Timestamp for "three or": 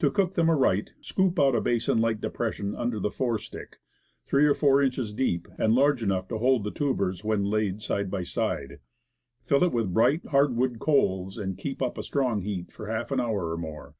4.26-4.54